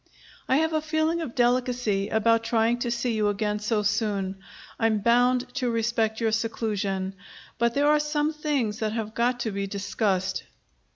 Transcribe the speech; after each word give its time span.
I 0.49 0.55
have 0.57 0.73
a 0.73 0.81
feeling 0.81 1.21
of 1.21 1.35
delicacy 1.35 2.09
about 2.09 2.43
trying 2.43 2.79
to 2.79 2.89
see 2.89 3.13
you 3.13 3.27
again 3.27 3.59
so 3.59 3.83
soon. 3.83 4.37
I'm 4.79 4.97
bound 5.01 5.53
to 5.53 5.69
respect 5.69 6.19
your 6.19 6.31
seclusion. 6.31 7.13
But 7.59 7.75
there 7.75 7.85
are 7.87 7.99
some 7.99 8.33
things 8.33 8.79
that 8.79 8.93
have 8.93 9.13
got 9.13 9.39
to 9.41 9.51
be 9.51 9.67
discussed. 9.67 10.41